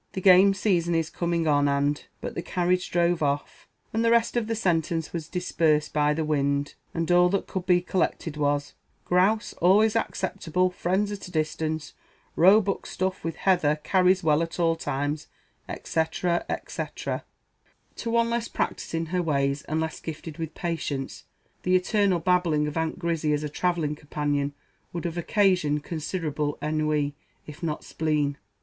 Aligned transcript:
"The 0.13 0.19
game 0.21 0.55
season 0.55 0.95
is 0.95 1.11
coming 1.11 1.45
on, 1.45 1.67
and" 1.67 2.03
But 2.21 2.33
the 2.33 2.41
carriage 2.41 2.89
drove 2.89 3.21
off; 3.21 3.67
and 3.93 4.03
the 4.03 4.09
rest 4.09 4.35
of 4.35 4.47
the 4.47 4.55
sentence 4.55 5.13
was 5.13 5.27
dispersed 5.27 5.93
by 5.93 6.15
the 6.15 6.25
wind; 6.25 6.73
and 6.91 7.11
all 7.11 7.29
that 7.29 7.45
could 7.45 7.67
be 7.67 7.81
collected 7.81 8.35
was, 8.35 8.73
"grouse 9.05 9.53
always 9.61 9.95
acceptable 9.95 10.71
friends 10.71 11.11
at 11.11 11.27
a 11.27 11.31
distance 11.31 11.93
roebuck 12.35 12.87
stuffed 12.87 13.23
with 13.23 13.35
heather 13.35 13.75
carries 13.83 14.23
well 14.23 14.41
at 14.41 14.59
all 14.59 14.75
times," 14.75 15.27
etc. 15.69 16.45
etc. 16.49 17.23
To 17.97 18.09
one 18.09 18.31
less 18.31 18.47
practised 18.47 18.95
in 18.95 19.05
her 19.13 19.21
ways, 19.21 19.61
and 19.65 19.79
less 19.79 19.99
gifted 19.99 20.39
with 20.39 20.55
patience, 20.55 21.25
the 21.61 21.75
eternal 21.75 22.17
babbling 22.17 22.65
of 22.67 22.75
Aunt 22.75 22.97
Grizzy 22.97 23.33
as 23.33 23.43
a 23.43 23.49
travelling 23.49 23.93
companion 23.95 24.55
would 24.93 25.05
have 25.05 25.19
occasioned 25.19 25.83
considerable 25.83 26.57
ennui, 26.59 27.13
if 27.45 27.61
not 27.61 27.83
spleen. 27.83 28.39